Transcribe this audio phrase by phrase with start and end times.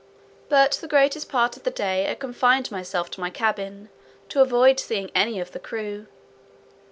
[0.49, 3.89] But the greatest part of the day I confined myself to my cabin,
[4.29, 6.07] to avoid seeing any of the crew.